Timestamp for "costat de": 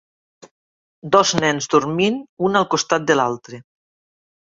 2.75-3.19